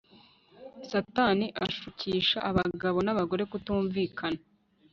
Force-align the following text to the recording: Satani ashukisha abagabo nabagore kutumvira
Satani 0.89 1.45
ashukisha 1.65 2.37
abagabo 2.49 2.97
nabagore 3.03 3.43
kutumvira 3.51 4.15